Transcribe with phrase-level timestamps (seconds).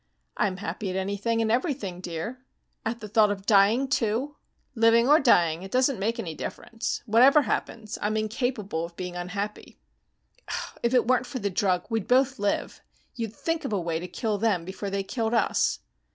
[0.35, 2.39] "I'm happy at anything and everything, dear."
[2.83, 4.35] "At the thought of dying too?"
[4.73, 7.03] "Living or dying it doesn't make any difference.
[7.05, 9.77] Whatever happens, I'm incapable of being unhappy."
[10.81, 12.81] "If it weren't for the drug, we'd both live.
[13.13, 15.81] You'd think of a way to kill them before they killed us."